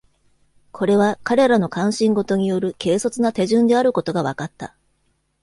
[0.71, 4.75] これは彼らの関心事による軽率な手順であることが分かった。